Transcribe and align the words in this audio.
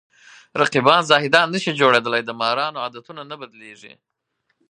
رقیبان 0.61 1.01
زاهدان 1.09 1.47
نشي 1.53 1.71
جوړېدلی 1.79 2.21
د 2.25 2.31
مارانو 2.41 2.81
عادتونه 2.83 3.21
نه 3.31 3.35
بدلېږي 3.41 3.93